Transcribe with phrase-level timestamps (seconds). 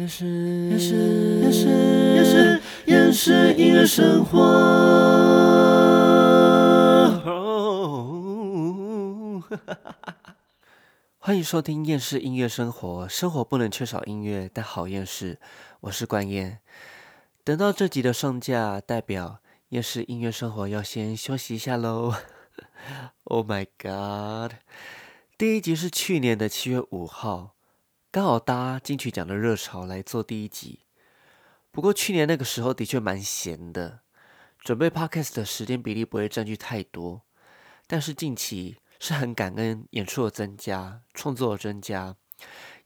[0.00, 0.24] 厌世，
[0.70, 0.94] 厌世，
[1.42, 1.66] 厌世，
[2.16, 4.40] 厌世，厌世音乐生活。
[11.18, 15.38] 欢迎收听《厌世音乐生活》，生活不能缺少音乐，但好厌世。
[15.80, 16.60] 我是关燕。
[17.44, 22.14] 等到这集的上架，代表《厌世音乐生活》要先休息一下喽。
[23.24, 24.52] Oh my god！
[25.36, 27.54] 第一集是去年的七月五号。
[28.12, 30.80] 刚好搭金曲奖的热潮来做第一集，
[31.70, 34.00] 不过去年那个时候的确蛮闲的，
[34.58, 37.22] 准备 podcast 的时间比例不会占据太多。
[37.86, 42.16] 但是近期是很感恩演出的增加，创作的增加，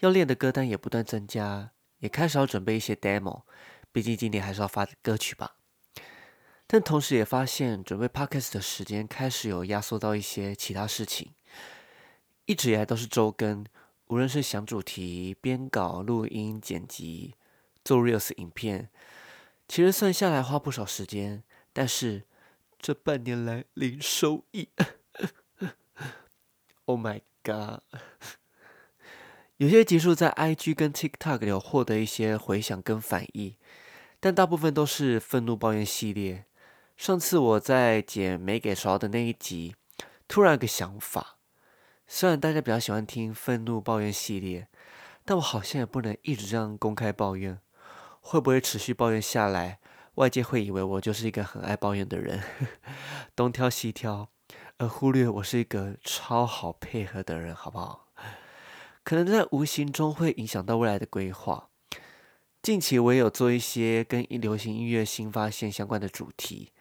[0.01, 3.45] 要练的歌单也不断增加，也开始要准备一些 demo，
[3.91, 5.57] 毕竟今年还是要发歌曲吧。
[6.67, 11.33] 但同时也发现准备 podcast 的时间开始有压缩到一些其他事情，
[12.45, 13.65] 一直以来都是周更。
[14.09, 17.35] 无论是想主题、编稿、录音、剪辑、
[17.85, 18.91] 做 reels 影片，
[19.67, 21.43] 其实算下来花不少时间。
[21.73, 22.25] 但是
[22.79, 24.69] 这半年来零收益
[26.85, 27.81] ，Oh my god！
[29.57, 33.57] 有些集数在 IG 跟 TikTok 有获得一些回响跟反应，
[34.21, 36.45] 但大部分都是愤怒抱怨系列。
[36.97, 39.75] 上次我在剪没给勺的那一集，
[40.29, 41.39] 突然有个想法。
[42.07, 44.69] 虽然大家比较喜欢听愤怒抱怨系列，
[45.25, 47.59] 但我好像也不能一直这样公开抱怨。
[48.21, 49.81] 会不会持续抱怨下来，
[50.15, 52.43] 外界会以为我就是一个很爱抱怨的人，
[53.37, 54.29] 东挑西挑，
[54.79, 58.09] 而忽略我是一个超好配合的人，好不好？
[59.03, 61.69] 可能在无形中会影响到未来的规划。
[62.63, 66.73] 近期我也有做一些跟流行音乐新发现相关的主题，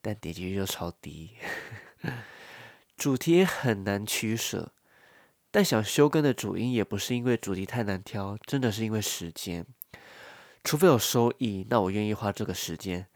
[0.00, 1.32] 但点击率就超低。
[2.96, 4.72] 主题也很难取舍，
[5.50, 9.66] 但想休更的主因也不是因为主题太难挑，真的是因为时间。
[10.64, 13.06] 除非有收益，那我愿意花这个时间，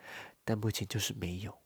[0.44, 1.58] 但目前就是没有，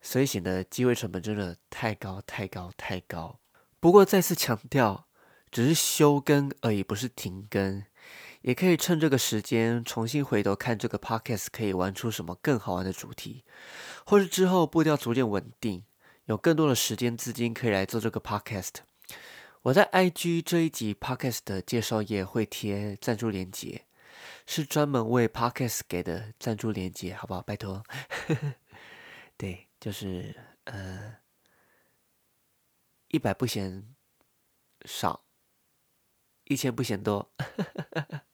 [0.00, 3.40] 所以显得机会成本真的太高太高太高。
[3.78, 5.06] 不过再次强调，
[5.50, 7.84] 只是休更而已，不是停更，
[8.42, 13.44] 也可以趁这个时间重新回头看这个 podcast 可以玩出什么更好玩的主题，
[14.06, 15.84] 或是之后步调逐渐稳定。
[16.30, 18.74] 有更多的时间资金可以来做这个 podcast。
[19.62, 23.86] 我在 IG 这一集 podcast 的介绍页会贴赞助链接，
[24.46, 27.42] 是专门为 podcast 给的赞助链接，好不好？
[27.42, 27.82] 拜托。
[29.36, 30.36] 对，就是
[30.66, 31.16] 呃，
[33.08, 33.92] 一百不嫌
[34.84, 35.24] 少，
[36.44, 37.32] 一千不嫌多。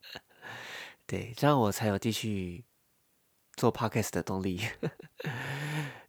[1.06, 2.66] 对，这样我才有继续
[3.54, 4.60] 做 podcast 的动力。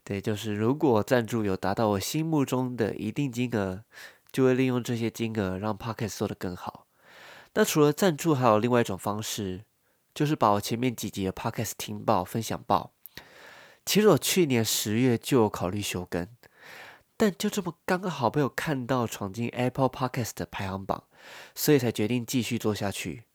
[0.07, 3.83] 对，就是如果赞助有达到我心目中的一定金额，
[4.31, 6.87] 就会利用这些金额让 Podcast 做得更好。
[7.55, 9.65] 那除了赞助，还有另外一种方式，
[10.15, 12.93] 就是把我前面几集的 Podcast 听报、分享报。
[13.85, 16.25] 其实我去年十月就有考虑休更，
[17.17, 21.03] 但就这么刚刚好被我看到闯进 Apple Podcast 的排行榜，
[21.53, 23.26] 所以才决定继续做下去。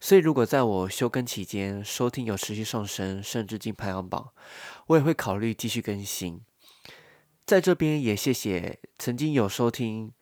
[0.00, 4.32] 所以，如果在我休更期间收听有持续上升，甚至进排行榜，
[4.86, 6.40] 我也会考虑继续更新。
[7.46, 10.12] 在这边也谢谢曾经有收听、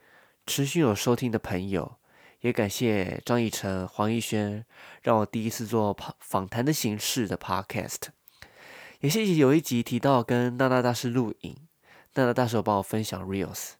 [0.46, 1.96] 持续有收听的朋友，
[2.40, 4.64] 也感谢张以晨、黄奕轩，
[5.02, 8.08] 让我第一次做访谈的形式的 podcast。
[9.00, 11.56] 也谢谢有一集提到跟娜娜大师录影，
[12.14, 13.72] 娜娜大师有帮我分享 reels，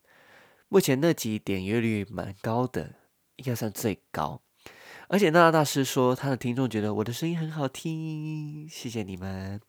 [0.69, 2.97] 目前那集点阅率蛮高的，
[3.37, 4.43] 应该算最高。
[5.08, 9.60] 而且娜娜大师说，他的听众觉得我的声音很好听，谢谢你们。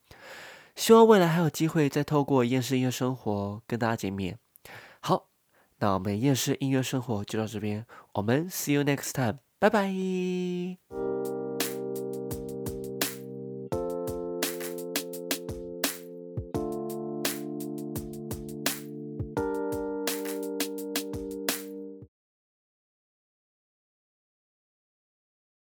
[0.76, 4.38] 希望未来还有机会再透过厌世音乐生活跟大家见面。
[5.02, 5.28] 好，
[5.80, 10.79] 那我们厌世音乐生活就到这边，我们 see you next time，拜拜。